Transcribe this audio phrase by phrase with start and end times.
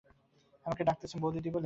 [0.65, 1.59] আমাকে ডাকতেন বউদিদি বলে।